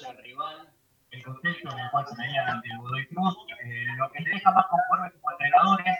[0.00, 0.72] el rival,
[1.10, 4.30] el contexto en el cual se veía ante el Godoy Cruz, eh, lo que te
[4.30, 5.98] deja más conforme como entrenador es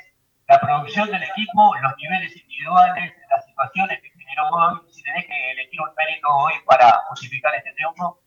[0.48, 5.50] la producción del equipo, los niveles individuales, las situaciones que generó hoy, si tenés que
[5.50, 8.18] elegir un mérito hoy para justificar este triunfo.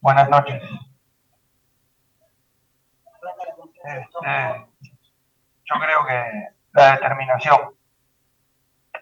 [0.00, 0.62] Buenas noches.
[3.84, 4.66] Este,
[5.64, 7.74] yo creo que la determinación,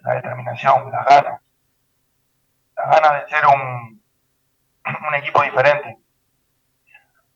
[0.03, 1.41] la determinación, las ganas,
[2.77, 4.00] las ganas de ser un,
[5.09, 5.99] un equipo diferente.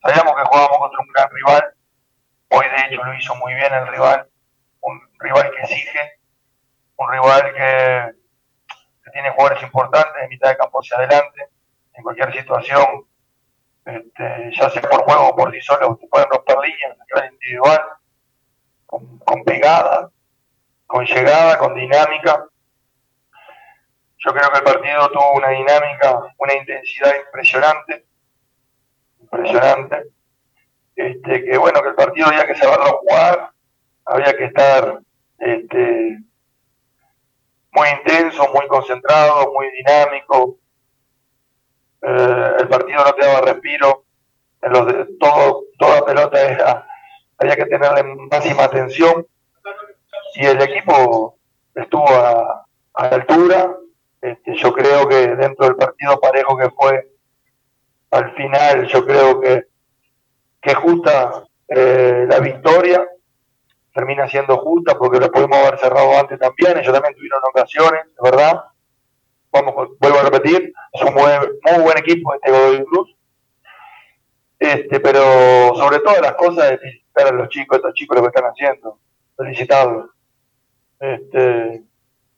[0.02, 1.74] Sabíamos que jugábamos contra un gran rival,
[2.50, 4.28] hoy de hecho lo hizo muy bien el rival,
[4.80, 6.18] un rival que exige,
[6.96, 8.14] un rival que,
[9.12, 11.48] tiene jugadores importantes de mitad de campo hacia adelante,
[11.92, 13.06] en cualquier situación,
[13.84, 17.80] este, ya sea por juego o por sí solo, pueden romper líneas a nivel individual,
[18.86, 20.10] con, con pegada,
[20.86, 22.46] con llegada, con dinámica.
[24.24, 28.06] Yo creo que el partido tuvo una dinámica, una intensidad impresionante,
[29.20, 30.04] impresionante.
[30.96, 33.50] Este, que bueno, que el partido había que saberlo jugar,
[34.06, 35.00] había que estar
[35.38, 36.18] este,
[37.72, 40.56] muy intenso, muy concentrado, muy dinámico.
[42.00, 44.04] Eh, el partido no te daba respiro,
[44.62, 46.86] en los de, todo, toda pelota era,
[47.36, 49.26] había que tenerle máxima atención
[50.36, 51.36] y el equipo
[51.74, 53.76] estuvo a, a la altura.
[54.24, 57.10] Este, yo creo que dentro del partido parejo que fue
[58.10, 59.64] al final, yo creo que,
[60.62, 63.06] que justa eh, la victoria
[63.92, 66.78] termina siendo justa porque lo pudimos haber cerrado antes también.
[66.78, 68.64] Ellos también tuvieron ocasiones, ¿verdad?
[69.52, 71.30] Vamos, vuelvo a repetir, es un muy,
[71.62, 73.14] muy buen equipo este Godoy Cruz.
[74.58, 78.28] Este, pero sobre todas las cosas, de felicitar a los chicos, estos chicos lo que
[78.28, 78.98] están haciendo,
[79.36, 80.08] felicitarlos.
[80.98, 81.82] Este,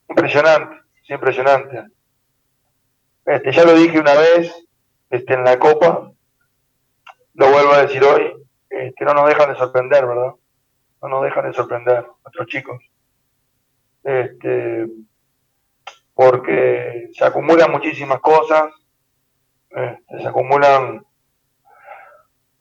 [0.08, 1.84] impresionante, sí, impresionante.
[3.24, 4.66] Este, ya lo dije una vez
[5.10, 6.10] este, en la Copa,
[7.34, 8.32] lo vuelvo a decir hoy,
[8.70, 10.32] este, no nos dejan de sorprender, ¿verdad?
[11.02, 12.82] No nos dejan de sorprender nuestros chicos.
[14.02, 14.86] Este,
[16.14, 18.72] porque se acumulan muchísimas cosas,
[19.70, 21.04] este, se acumulan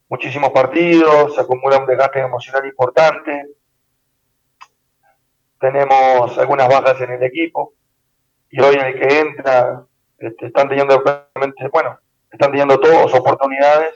[0.08, 3.46] muchísimos partidos, se acumula un desgaste emocional importante,
[5.58, 7.72] tenemos algunas bajas en el equipo
[8.50, 9.84] y hoy en el que entra
[10.18, 11.02] este, están teniendo
[11.72, 11.98] bueno,
[12.30, 13.94] están teniendo todos oportunidades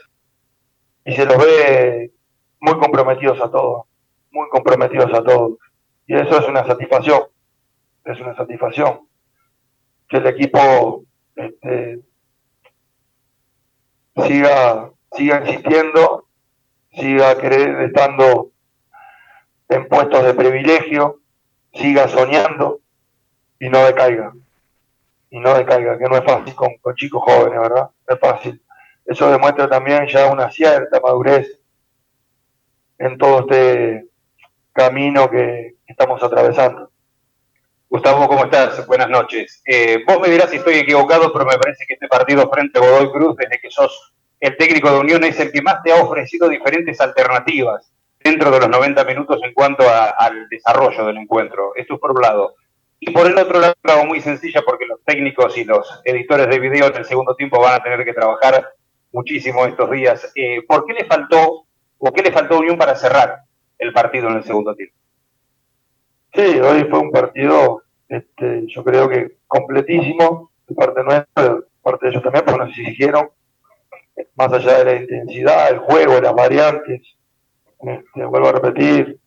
[1.05, 2.11] y se los ve
[2.59, 3.85] muy comprometidos a todos,
[4.31, 5.57] muy comprometidos a todos.
[6.05, 7.23] Y eso es una satisfacción,
[8.05, 9.07] es una satisfacción
[10.07, 12.01] que el equipo este,
[14.17, 16.27] siga, siga insistiendo,
[16.91, 18.51] siga querer, estando
[19.69, 21.21] en puestos de privilegio,
[21.73, 22.81] siga soñando
[23.61, 24.33] y no decaiga.
[25.29, 27.89] Y no decaiga, que no es fácil con, chicos jóvenes, ¿verdad?
[28.09, 28.61] No es fácil.
[29.05, 31.59] Eso demuestra también ya una cierta madurez
[32.97, 34.07] en todo este
[34.73, 36.91] camino que estamos atravesando.
[37.87, 38.85] Gustavo, ¿cómo estás?
[38.87, 39.61] Buenas noches.
[39.65, 42.81] Eh, vos me dirás si estoy equivocado, pero me parece que este partido frente a
[42.81, 46.01] Godoy Cruz, desde que sos el técnico de Unión, es el que más te ha
[46.01, 47.91] ofrecido diferentes alternativas
[48.23, 51.73] dentro de los 90 minutos en cuanto al desarrollo del encuentro.
[51.75, 52.55] Esto es por un lado.
[53.03, 56.59] Y por el otro lado, algo muy sencilla, porque los técnicos y los editores de
[56.59, 58.75] video en el segundo tiempo van a tener que trabajar
[59.11, 60.31] muchísimo estos días.
[60.35, 61.65] Eh, ¿Por qué le faltó
[61.97, 63.39] o qué le faltó a Unión para cerrar
[63.79, 64.95] el partido en el segundo tiempo?
[66.31, 72.05] Sí, hoy fue un partido, este, yo creo que completísimo, de parte nuestra, de parte
[72.05, 73.31] de ellos también, porque nos exigieron,
[74.35, 77.01] más allá de la intensidad, el juego, las variantes,
[77.79, 79.19] este, vuelvo a repetir,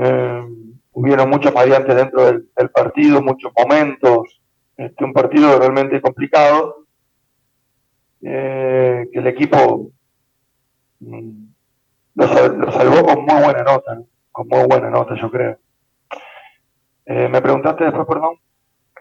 [0.00, 0.44] eh,
[0.94, 4.40] hubieron muchas variantes dentro del, partido, muchos momentos,
[4.76, 6.86] este, un partido realmente complicado,
[8.22, 9.90] eh, que el equipo
[11.00, 11.44] mm,
[12.14, 14.00] lo, salvó con muy buena nota,
[14.32, 15.58] con muy buena nota yo creo.
[17.06, 18.36] Eh, ¿Me preguntaste después, perdón?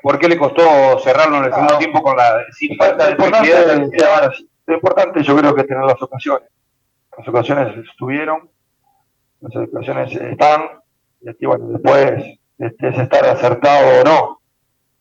[0.01, 3.99] ¿Por qué le costó cerrarlo en el segundo tiempo con la sin falta de importante,
[4.65, 6.49] Lo importante yo creo que es tener las ocasiones
[7.17, 8.49] las ocasiones estuvieron,
[9.41, 10.61] las ocasiones están,
[11.39, 14.41] y bueno, después este, es estar acertado o no,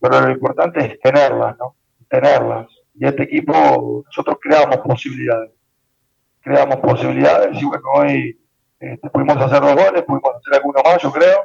[0.00, 1.76] pero lo importante es tenerlas, ¿no?
[2.08, 2.69] Tenerlas.
[2.94, 5.52] Y este equipo, nosotros creamos posibilidades,
[6.40, 8.40] creamos posibilidades, y bueno, hoy
[8.78, 11.38] este, pudimos hacer dos goles, pudimos hacer algunos más, yo creo,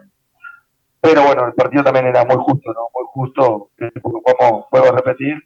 [1.00, 2.89] pero bueno, el partido también era muy justo, ¿no?
[2.94, 4.19] Muy justo, este, porque
[4.69, 5.38] puedo repetir,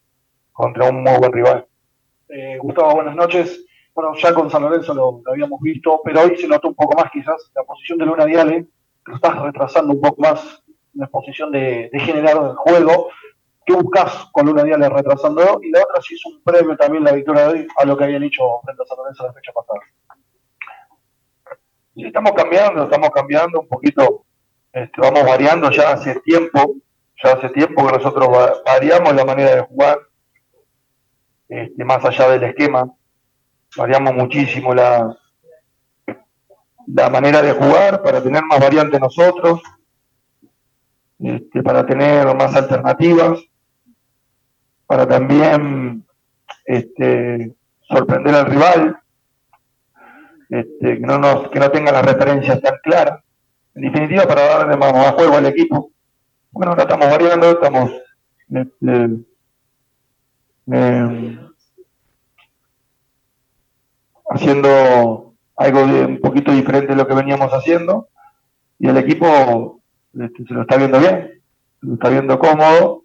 [0.51, 1.65] contra un muy buen rival.
[2.29, 6.47] Eh, Gustavo, buenas noches bueno, ya con San Lorenzo lo, habíamos visto, pero hoy se
[6.47, 8.67] notó un poco más quizás la posición de Luna Viale,
[9.05, 10.63] lo estás retrasando un poco más
[10.93, 13.09] la posición de, generar el juego.
[13.65, 17.13] qué buscas con Luna Díaz retrasando y la otra si es un premio también la
[17.13, 19.79] victoria de hoy a lo que habían dicho frente a la fecha pasada.
[21.93, 24.25] Sí, estamos cambiando, estamos cambiando un poquito,
[24.71, 26.75] este, vamos variando ya hace tiempo,
[27.21, 28.29] ya hace tiempo que nosotros
[28.65, 29.99] variamos la manera de jugar,
[31.49, 32.89] este, más allá del esquema,
[33.75, 35.17] variamos muchísimo la,
[36.87, 39.61] la manera de jugar para tener más variantes nosotros,
[41.19, 43.39] este, para tener más alternativas,
[44.87, 46.05] para también
[46.65, 48.97] este, sorprender al rival,
[50.49, 53.23] este, que, no nos, que no tenga las referencias tan claras.
[53.73, 55.91] En definitiva, para darle más, más juego al equipo.
[56.51, 57.91] Bueno, ahora estamos variando, estamos
[58.49, 59.09] este,
[60.73, 61.39] eh,
[64.29, 65.30] haciendo
[65.61, 68.07] algo de, un poquito diferente de lo que veníamos haciendo
[68.79, 69.81] y el equipo
[70.19, 71.41] este, se lo está viendo bien,
[71.79, 73.03] se lo está viendo cómodo,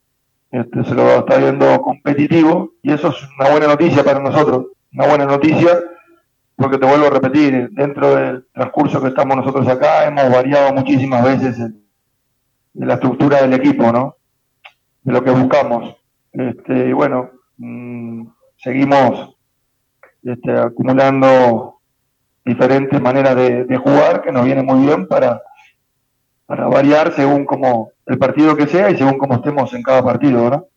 [0.51, 5.07] este, se lo está viendo competitivo y eso es una buena noticia para nosotros, una
[5.07, 5.81] buena noticia
[6.57, 11.23] porque te vuelvo a repetir, dentro del transcurso que estamos nosotros acá hemos variado muchísimas
[11.23, 14.17] veces de la estructura del equipo, ¿no?
[15.03, 15.97] De lo que buscamos.
[16.33, 18.27] Este, y bueno, mm,
[18.57, 19.37] seguimos
[20.23, 21.76] este, acumulando
[22.47, 25.43] diferentes maneras de, jugar que nos viene muy bien para,
[26.47, 30.49] para variar según como el partido que sea y según cómo estemos en cada partido,
[30.49, 30.69] ¿no?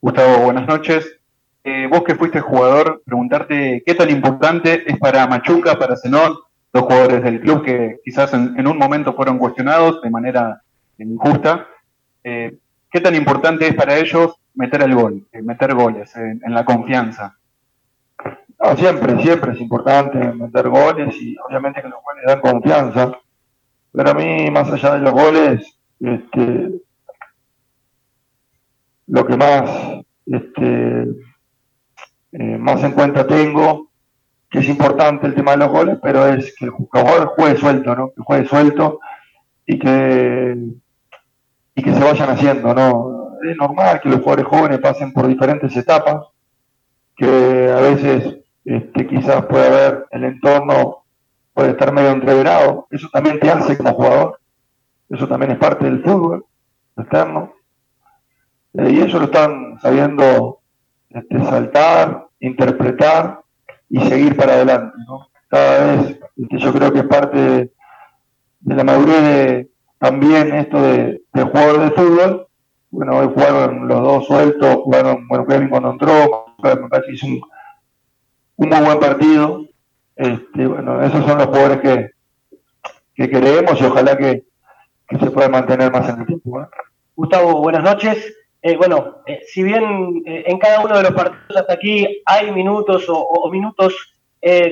[0.00, 1.20] Gustavo, buenas noches.
[1.62, 6.34] Eh, vos que fuiste jugador, preguntarte qué tan importante es para Machuca, para Zenón,
[6.72, 10.60] los jugadores del club que quizás en, un momento fueron cuestionados de manera
[10.98, 11.68] injusta,
[12.24, 12.56] eh,
[12.90, 17.36] qué tan importante es para ellos meter el gol, eh, meter goles en la confianza
[18.76, 23.12] siempre, siempre es importante meter goles y obviamente que los goles dan confianza.
[23.92, 26.70] Pero a mí, más allá de los goles, este,
[29.06, 29.70] lo que más,
[30.26, 31.02] este,
[32.32, 33.90] eh, más en cuenta tengo,
[34.50, 37.94] que es importante el tema de los goles, pero es que el jugador juegue suelto,
[37.94, 38.10] ¿no?
[38.10, 39.00] Que juegue suelto
[39.66, 40.56] y que,
[41.74, 43.38] y que se vayan haciendo, ¿no?
[43.42, 46.26] Es normal que los jugadores jóvenes pasen por diferentes etapas,
[47.16, 51.04] que a veces este, quizás puede haber el entorno,
[51.54, 54.40] puede estar medio entreverado, eso también te hace como jugador,
[55.08, 56.44] eso también es parte del fútbol
[56.98, 57.52] externo,
[58.74, 60.58] eh, y ellos lo están sabiendo
[61.10, 63.40] este, saltar, interpretar
[63.88, 64.96] y seguir para adelante.
[65.46, 67.70] Cada vez este, yo creo que es parte de,
[68.74, 72.48] la madurez de, también esto de, de jugador de fútbol.
[72.90, 77.26] Bueno, hoy jugaron los dos sueltos, jugaron, bueno, Kevin cuando entró, me parece que hizo
[77.26, 77.40] un,
[78.56, 79.66] un muy buen partido.
[80.16, 82.10] Este, bueno, esos son los jugadores que,
[83.14, 84.44] que queremos y ojalá que,
[85.08, 86.66] se pueda mantener más en el tiempo.
[87.14, 88.34] Gustavo, buenas noches.
[88.60, 92.50] Eh, bueno, eh, si bien eh, en cada uno de los partidos hasta aquí hay
[92.50, 94.12] minutos o, minutos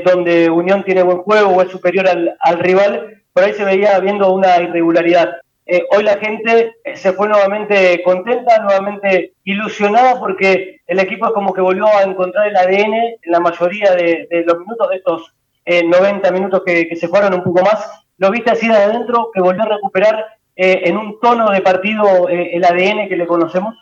[0.04, 3.98] donde Unión tiene buen juego o es superior al, al rival, por ahí se veía
[3.98, 5.30] viendo una irregularidad.
[5.66, 11.32] Eh, hoy la gente eh, se fue nuevamente contenta, nuevamente ilusionada porque el equipo es
[11.32, 15.34] como que volvió a encontrar el ADN en la mayoría de, los minutos de estos
[15.66, 18.05] 90 eh, minutos que, se fueron un poco más.
[18.19, 20.25] ¿Lo viste así de adentro, que volvió a recuperar
[20.56, 23.75] en un tono de partido el ADN que le conocemos?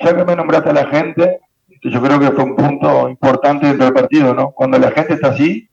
[0.00, 1.38] Ya que me nombraste a la gente,
[1.82, 4.50] yo creo que fue un punto importante dentro del partido, ¿no?
[4.50, 5.68] Cuando la gente está así,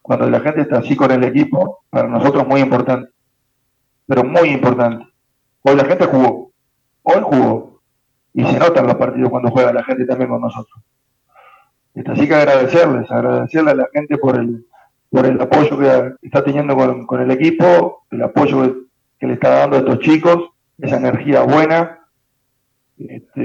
[0.00, 3.14] cuando la gente está así con el equipo, para nosotros es muy importante
[4.06, 5.06] pero muy importante.
[5.62, 6.52] Hoy la gente jugó,
[7.02, 7.80] hoy jugó,
[8.34, 10.82] y se nota en los partidos cuando juega la gente también con nosotros.
[12.06, 14.66] Así que agradecerles, agradecerle a la gente por el,
[15.10, 19.76] por el apoyo que está teniendo con, el equipo, el apoyo que, le está dando
[19.76, 22.00] a estos chicos, esa energía buena.
[22.98, 23.40] Este,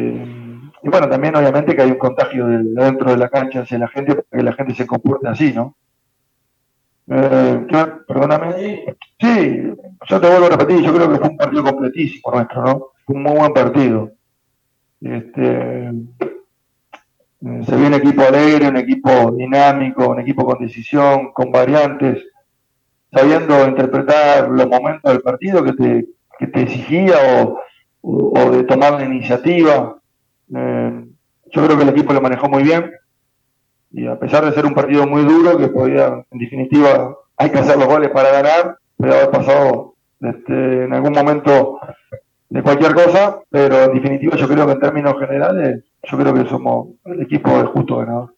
[0.82, 4.16] y bueno, también obviamente que hay un contagio dentro de la cancha hacia la gente
[4.16, 5.76] para que la gente se comporte así, ¿no?
[7.12, 7.66] Eh,
[8.08, 8.86] perdóname.
[9.20, 9.74] Sí,
[10.08, 12.88] yo te vuelvo a repetir, yo creo que fue un partido completísimo nuestro, ¿no?
[13.06, 14.12] Fue un muy buen partido.
[15.02, 21.52] Este, eh, se vio un equipo alegre, un equipo dinámico, un equipo con decisión, con
[21.52, 22.24] variantes,
[23.12, 26.06] sabiendo interpretar los momentos del partido que te,
[26.38, 27.60] que te exigía o,
[28.02, 30.00] o, de tomar la iniciativa.
[30.56, 31.06] Eh,
[31.52, 32.92] yo creo que el equipo lo manejó muy bien
[33.92, 37.60] y a pesar de ser un partido muy duro, que podía, en definitiva, hay que
[37.60, 41.80] hacer los goles para ganar, puede haber pasado este, en algún momento
[42.50, 46.50] de cualquier cosa, pero en definitiva yo creo que en términos generales, yo creo que
[46.50, 48.34] somos el equipo de justo ganador.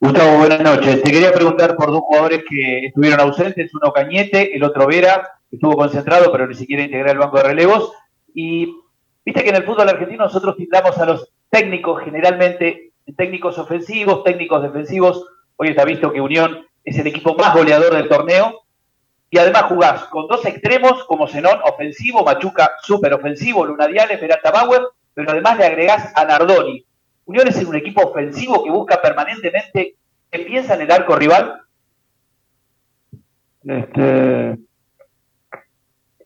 [0.00, 1.02] Gustavo, buenas noches.
[1.02, 5.76] Te quería preguntar por dos jugadores que estuvieron ausentes, uno Cañete, el otro Vera, estuvo
[5.76, 7.92] concentrado, pero ni siquiera integró el banco de relevos.
[8.32, 8.72] Y
[9.28, 14.62] Viste que en el fútbol argentino nosotros tildamos a los técnicos generalmente técnicos ofensivos, técnicos
[14.62, 15.24] defensivos.
[15.56, 18.62] Hoy está visto que Unión es el equipo más goleador del torneo.
[19.30, 24.50] Y además jugás con dos extremos como Zenón, ofensivo, Machuca, súper ofensivo, Luna Diales, Peralta
[24.50, 26.84] Bauer, pero además le agregás a Nardoni.
[27.26, 29.96] Unión es un equipo ofensivo que busca permanentemente,
[30.30, 31.60] que piensa en el arco rival.
[33.64, 34.58] Este,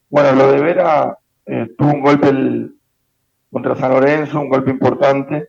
[0.08, 2.70] bueno, lo de Vera eh, tuvo un golpe
[3.50, 5.48] contra San Lorenzo, un golpe importante.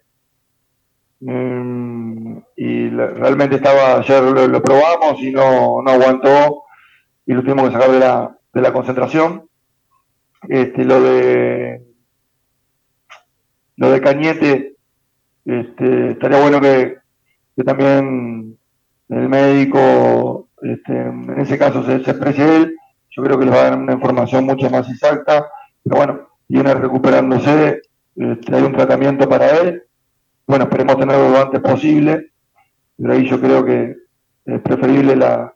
[1.25, 6.63] Mm, y realmente estaba, ayer lo, probamos y no, no, aguantó
[7.25, 9.47] y lo tuvimos que sacar de la, de la concentración.
[10.49, 11.81] Este, lo de
[13.77, 14.75] lo de Cañete,
[15.45, 16.97] este, estaría bueno que,
[17.55, 18.57] que también
[19.09, 22.75] el médico, este, en ese caso se, se él,
[23.09, 25.47] yo creo que les va a dar una información mucho más exacta,
[25.83, 27.81] pero bueno, viene recuperándose,
[28.15, 29.83] este, hay un tratamiento para él,
[30.45, 32.31] bueno, esperemos tenerlo lo antes posible,
[32.97, 33.95] pero ahí yo creo que
[34.45, 35.53] es preferible la,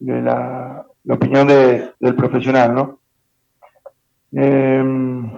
[0.00, 3.00] la, opinión de, del profesional, ¿no?
[4.32, 5.30] Em,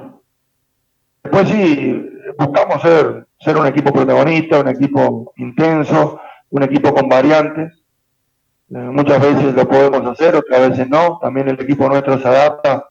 [1.23, 6.21] después sí, buscamos ser, ser un equipo protagonista, un equipo intenso,
[6.51, 7.73] un equipo con variantes.
[8.71, 11.19] Eh, muchas veces lo podemos hacer, otras veces no.
[11.21, 12.89] También el equipo nuestro se adapta.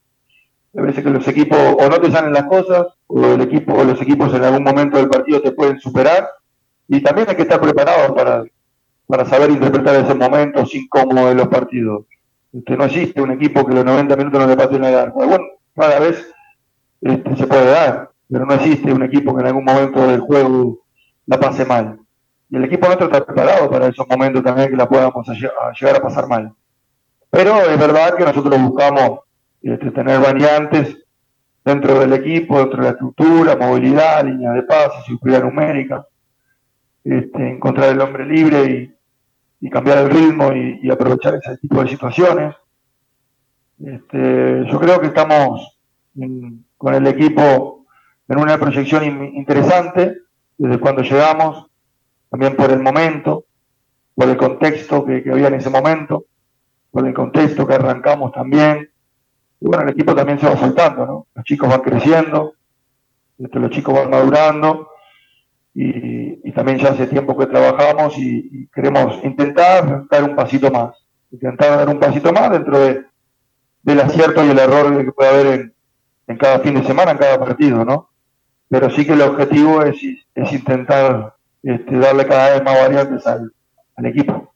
[0.73, 3.83] Hay veces que los equipos o no te salen las cosas, o el equipo o
[3.83, 6.29] los equipos en algún momento del partido te pueden superar.
[6.87, 8.43] Y también hay que estar preparado para,
[9.07, 12.05] para saber interpretar esos momentos incómodos de los partidos.
[12.53, 15.11] Este, no existe un equipo que los 90 minutos no le pase una edad.
[15.13, 15.37] Bueno,
[15.75, 16.25] cada vez
[17.01, 20.79] este, se puede dar, pero no existe un equipo que en algún momento del juego
[21.25, 21.99] la pase mal.
[22.49, 26.01] Y el equipo nuestro está preparado para esos momentos también que la podamos llegar a
[26.01, 26.53] pasar mal.
[27.29, 29.19] Pero es verdad que nosotros buscamos
[29.61, 30.97] este, tener variantes
[31.63, 36.05] dentro del equipo, dentro de la estructura, movilidad, línea de pases, seguridad numérica,
[37.03, 38.95] este, encontrar el hombre libre
[39.59, 42.55] y, cambiar el ritmo y, aprovechar ese tipo de situaciones.
[43.83, 45.79] Este, yo creo que estamos
[46.77, 47.85] con el equipo
[48.27, 49.03] en una proyección
[49.35, 50.17] interesante
[50.57, 51.65] desde cuando llegamos,
[52.29, 53.45] también por el momento,
[54.13, 56.25] por el contexto que, había en ese momento,
[56.91, 58.90] por el contexto que arrancamos también.
[59.61, 61.27] Y bueno, el equipo también se va soltando, ¿no?
[61.35, 62.55] Los chicos van creciendo,
[63.37, 64.89] este, los chicos van madurando
[65.73, 70.95] y, también ya hace tiempo que trabajamos y, queremos intentar dar un pasito más,
[71.31, 73.05] intentar dar un pasito más dentro de,
[73.83, 75.73] del acierto y el error que puede haber
[76.27, 78.09] en, cada fin de semana, en cada partido, ¿no?
[78.67, 79.95] Pero sí que el objetivo es,
[80.33, 83.51] es intentar este, darle cada vez más variantes al,
[84.03, 84.51] equipo.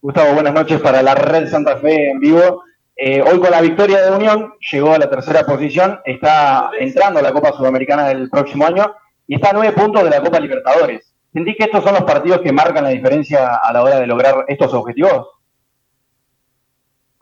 [0.00, 2.62] Gustavo, buenas noches para la Red Santa Fe en vivo.
[3.02, 7.22] Eh, hoy con la victoria de Unión llegó a la tercera posición, está entrando a
[7.22, 8.94] la Copa Sudamericana del próximo año
[9.26, 11.10] y está a nueve puntos de la Copa Libertadores.
[11.32, 14.44] ¿Sentís que estos son los partidos que marcan la diferencia a la hora de lograr
[14.48, 15.28] estos objetivos?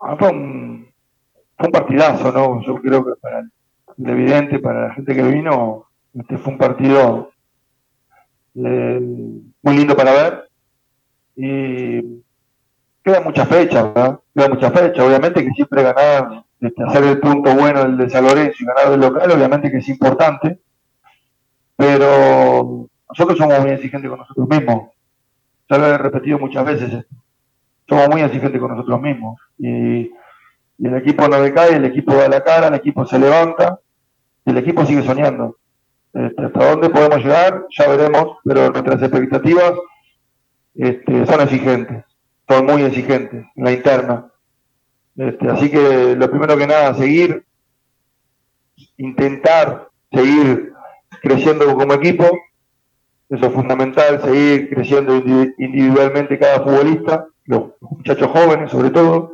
[0.01, 0.91] Ah, fue, un,
[1.71, 2.61] partidazo, ¿no?
[2.61, 3.49] Yo creo que para el,
[4.05, 7.31] evidente, para la gente que vino, este fue un partido
[8.55, 10.49] eh, muy lindo para ver.
[11.37, 12.21] Y
[13.09, 14.19] queda mucha fecha, ¿verdad?
[14.35, 15.05] Queda mucha fecha.
[15.05, 18.93] Obviamente que siempre ganar, este, hacer el punto bueno del de San Lorenzo y ganar
[18.93, 20.59] el local, obviamente que es importante.
[21.75, 24.91] Pero nosotros somos muy exigentes con nosotros mismos.
[25.69, 27.05] Ya lo he repetido muchas veces.
[27.87, 29.39] Somos muy exigentes con nosotros mismos.
[29.57, 30.11] Y,
[30.81, 33.81] el equipo no decae, el equipo da la cara, el equipo se levanta
[34.45, 35.57] y el equipo sigue soñando.
[36.13, 39.73] Este, hasta dónde podemos llegar, ya veremos, pero nuestras expectativas
[40.75, 42.05] este, son exigentes,
[42.49, 44.31] son muy exigentes en la interna.
[45.15, 47.45] Este, así que lo primero que nada, seguir,
[48.97, 50.73] intentar seguir
[51.21, 52.25] creciendo como equipo,
[53.29, 59.33] eso es fundamental, seguir creciendo individualmente cada futbolista, los muchachos jóvenes sobre todo.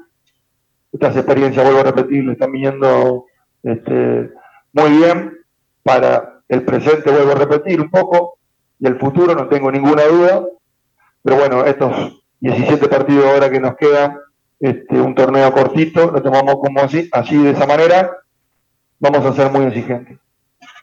[0.92, 3.26] Estas experiencias, vuelvo a repetir, le están viniendo
[3.64, 4.30] este,
[4.74, 5.38] muy bien
[5.84, 8.38] para el presente, vuelvo a repetir un poco,
[8.80, 10.46] y el futuro, no tengo ninguna duda.
[11.22, 14.20] Pero bueno, estos 17 partidos ahora que nos quedan,
[14.60, 18.12] este, un torneo cortito, lo tomamos como así, así de esa manera,
[19.00, 20.20] vamos a ser muy exigentes.